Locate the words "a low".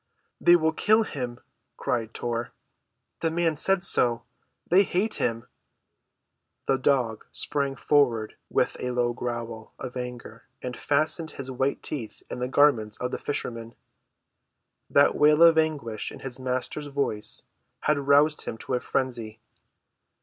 8.79-9.13